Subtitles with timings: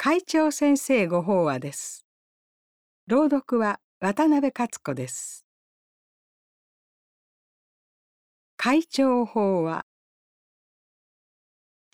[0.00, 2.06] 会長先生ご法話です。
[3.08, 5.44] 朗読は渡辺勝子です。
[8.56, 9.84] 会長法話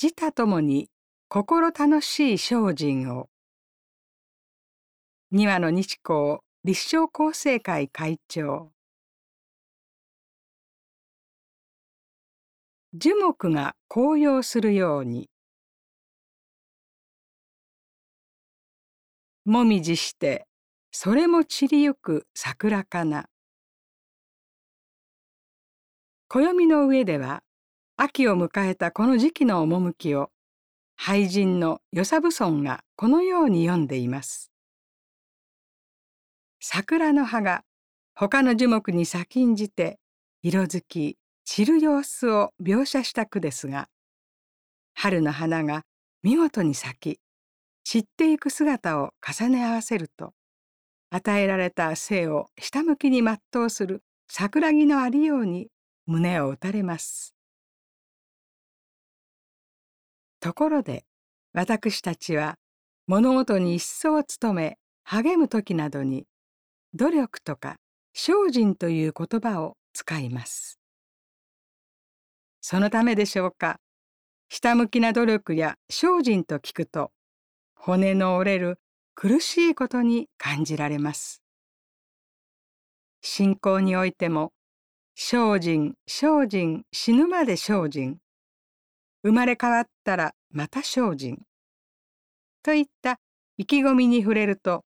[0.03, 0.90] 自他ともに
[1.30, 3.30] 心楽しい精進を
[5.30, 8.71] 二羽の日光立正厚生会会長。
[12.93, 15.30] 樹木が紅葉するように
[19.44, 20.46] もみじして
[20.90, 23.26] それも散りゆく桜かな
[26.29, 27.43] 暦の上では
[27.96, 30.30] 秋を迎えたこの時期の趣を
[31.00, 34.50] 俳人の与謝蕪村がこのように読んでいます。
[36.61, 37.62] 桜の葉が
[38.14, 39.98] 他の樹木に先んじて
[40.42, 43.88] 色づき散る様子を描写した句ですが
[44.94, 45.83] 春の花が
[46.22, 47.20] 見事に咲き
[47.84, 50.32] 散っていく姿を重ね合わせると
[51.10, 55.68] 与えられた生を下向きに全うする桜木のありように
[56.06, 57.34] 胸を打たれます。
[60.41, 61.04] ところで
[61.52, 62.56] 私たちは
[63.06, 66.26] 物事に一層努め励む時などに
[66.94, 67.76] 努力とか
[68.12, 70.78] 精進という言葉を使います。
[72.60, 73.78] そのためでしょうか
[74.48, 77.10] 下向きな努力や精進と聞くと
[77.75, 78.78] 骨の折れる
[79.14, 81.42] 苦しいことに感じられます。
[83.22, 84.53] 信仰においても
[85.14, 88.19] 精進精進死ぬまで精進
[89.22, 91.42] 生まれ変わったらまた精進
[92.62, 93.19] といった
[93.56, 94.84] 意気込みに触れると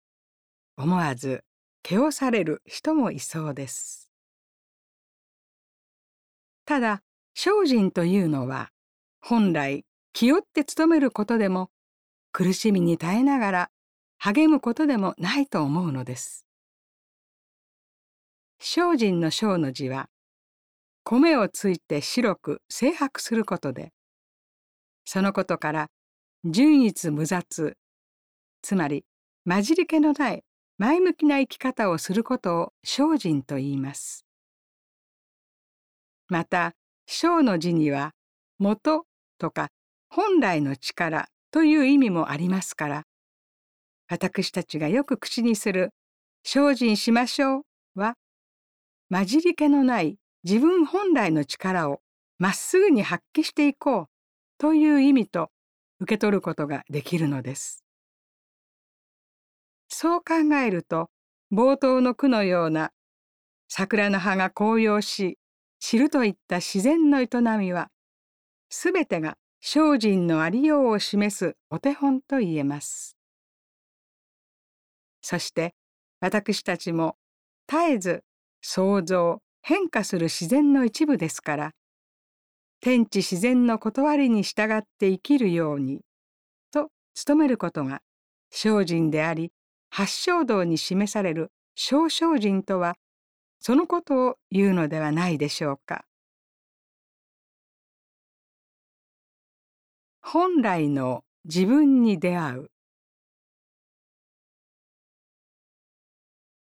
[0.78, 1.44] 思わず
[1.84, 4.10] 毛をされる人もいそうです。
[6.66, 7.02] ただ
[7.34, 8.70] 精進というのは
[9.20, 11.70] 本来気負って努めることでも
[12.32, 13.72] 苦しみに耐えながら
[14.18, 16.46] 励むことでもないと思うのです。
[18.60, 20.08] 精進の精の字は
[21.04, 23.92] 米をついて白く精白することで
[25.04, 25.88] そのことから
[26.46, 27.76] 純一無雑
[28.62, 29.04] つまり
[29.48, 30.44] 混じり気のない
[30.78, 34.26] 前向きな生き方をすることを精進と言います。
[36.28, 36.74] また
[37.08, 38.14] 精の字には
[38.58, 39.06] 元
[39.38, 39.70] とか
[40.10, 43.04] 本来の力という意味もありますから
[44.10, 45.94] 私たちがよく口にする
[46.44, 47.64] 「精進しましょう」
[48.00, 48.18] は
[49.12, 52.02] 混じり気のない自分本来の力を
[52.40, 54.06] まっすぐに発揮していこう
[54.58, 55.52] という意味と
[56.00, 57.84] 受け取ることができるのです。
[59.90, 61.10] そう考えると
[61.52, 62.92] 冒頭の句のような
[63.68, 65.38] 桜の葉が紅葉し
[65.80, 67.28] 散るといった自然の営
[67.60, 67.90] みは
[68.70, 73.16] すべてが精進のありようを示すお手本と言えます。
[75.22, 75.76] そして
[76.20, 77.16] 私たちも
[77.68, 78.24] 絶えず
[78.62, 81.72] 創造変化する自然の一部ですから
[82.82, 86.02] 天地自然の断りに従って生きるように
[86.72, 86.90] と
[87.28, 88.02] 努めることが
[88.50, 89.52] 精進であり
[89.92, 92.96] 八正道に示される小精進とは
[93.60, 96.04] そのことを言うのではないでしょうか。
[100.34, 102.72] 本来の自分に出会う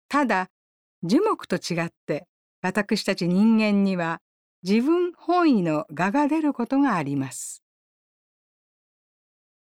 [0.08, 0.48] ただ
[1.04, 2.26] 樹木と違って
[2.62, 4.22] 私たち人間には
[4.64, 7.62] 自分本位の我が出ることがあります。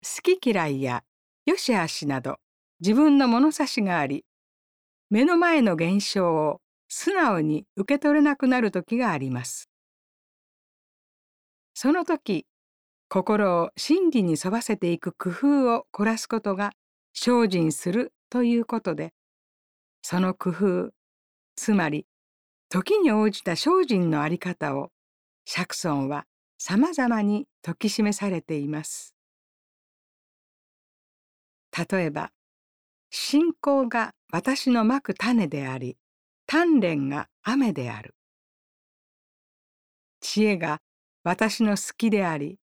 [0.05, 1.03] 好き嫌いや
[1.47, 2.37] 良し悪しなど
[2.81, 4.26] 自分の物差しがあり
[5.09, 9.70] 目の前の現象を素直に受け取れなくなる時があります。
[11.72, 12.44] その時
[13.09, 16.73] 心を真理に沿わせていく工夫を凝らすことが
[17.15, 19.15] 精進するということで
[20.03, 20.91] その工夫
[21.57, 22.07] つまり
[22.69, 24.91] 時に応じた精進のあり方を
[25.47, 26.27] 釈尊は
[26.59, 29.15] さまざまに説き示されています。
[31.91, 32.31] 例えば
[33.11, 35.97] 信仰が私のまく種であり
[36.47, 38.15] 鍛錬が雨である
[40.21, 40.81] 知恵が
[41.25, 42.59] 私の好きであり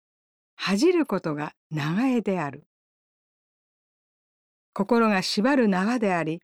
[0.57, 2.65] 恥じることが長江である。
[4.75, 6.41] 心が縛る縄であり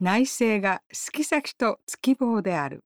[0.00, 2.84] 内政が好き先と月棒である。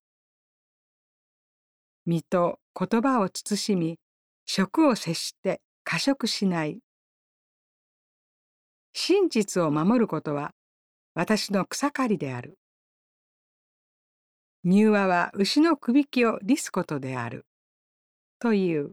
[2.07, 3.99] 身と言葉を慎み
[4.47, 6.81] 食を接して過食しない。
[8.93, 10.53] 真実を守ることは
[11.15, 12.59] 私の草刈りである。
[14.65, 17.47] 柔和は牛の首輝を利すことである。
[18.39, 18.93] という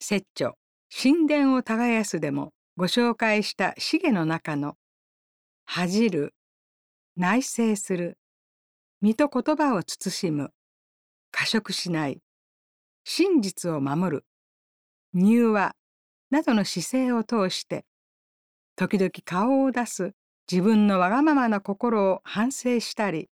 [0.00, 0.57] 説著。
[0.90, 4.76] 神殿を耕すでもご紹介した資源の中の
[5.64, 6.34] 恥じる、
[7.16, 8.16] 内省する、
[9.02, 10.50] 身と言葉を慎む、
[11.30, 12.22] 過食しない、
[13.04, 14.24] 真実を守る、
[15.12, 15.74] 柔和
[16.30, 17.84] などの姿勢を通して、
[18.76, 20.12] 時々顔を出す
[20.50, 23.28] 自分のわがままな心を反省したり、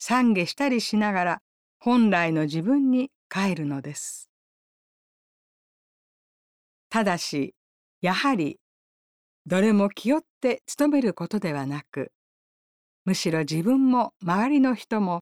[0.00, 1.42] 懺悔したりしながら
[1.80, 4.29] 本来の自分に帰るのです。
[6.90, 7.54] ただし、
[8.02, 8.58] やはり
[9.46, 12.12] どれも気負って努めることではなく
[13.04, 15.20] むしろ自分も周りの人も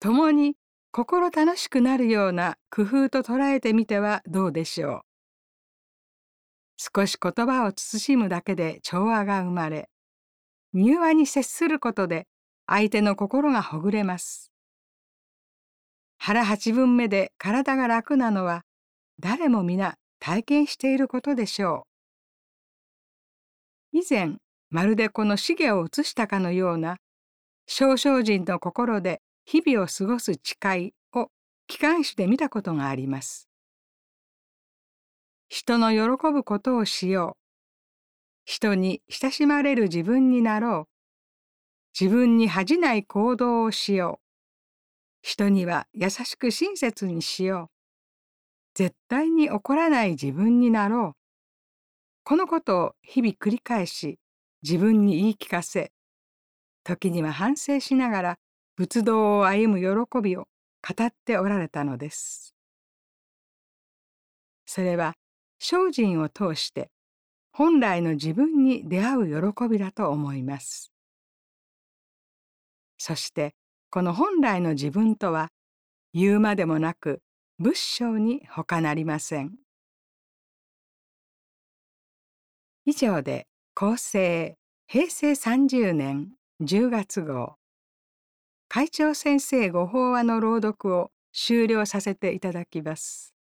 [0.00, 0.54] 共に
[0.92, 5.00] 心楽しくなるような工夫と捉えてみてはどうでしょう。
[6.76, 9.88] 少し言葉を慎むだけで調和が生まれ
[10.72, 12.26] 柔和に接することで
[12.66, 14.50] 相手の心がほぐれます。
[16.18, 18.62] 腹八分目で体が楽なのは
[19.20, 21.86] 誰も皆体験していることでしょ
[23.92, 23.98] う。
[23.98, 24.36] 以前
[24.70, 26.96] まるでこの資源を映したかのような
[27.66, 31.28] 少々人の心で日々を過ごす誓いを
[31.66, 33.50] 機関誌で見たことがあります。
[35.50, 37.40] 人の喜ぶことをしよう。
[38.46, 42.00] 人に親しまれる自分になろう。
[42.00, 44.24] 自分に恥じない行動をしよう。
[45.20, 47.73] 人には優しく親切にしよう。
[48.74, 51.16] 絶対に怒らない自分になろう。
[52.24, 54.18] このことを日々繰り返し
[54.62, 55.92] 自分に言い聞かせ
[56.82, 58.38] 時には反省しながら
[58.76, 60.48] 仏道を歩む喜びを
[60.86, 62.54] 語っておられたのです。
[64.66, 65.14] それは
[65.60, 66.90] 精進を通して
[67.52, 70.92] 本来の自分に出会う喜びだと思います。
[72.98, 73.54] そして
[73.90, 75.50] この本来の自分とは
[76.12, 77.22] 言うまでもなく
[77.58, 79.52] 仏性に他なりません。
[82.84, 84.56] 以上で厚生
[84.86, 87.56] 平成30年10月号
[88.68, 93.33] 会長先生ご法話の朗読を終了させていただきます。